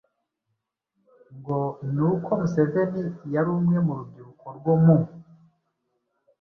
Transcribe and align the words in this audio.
ngo 1.37 1.59
ni 1.93 2.01
uko 2.11 2.29
Museveni 2.41 3.03
yari 3.33 3.49
umwe 3.57 3.77
mu 3.85 3.93
rubyiruko 3.99 4.45
rwo 4.57 4.73
mu 4.83 4.97